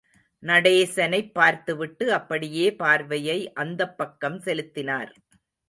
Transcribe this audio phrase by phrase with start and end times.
[0.43, 5.13] நடேசனைப் பார்த்துவிட்டு, அப்படியே பார்வையை அந்தப் பக்கம் செலுத்தினார்.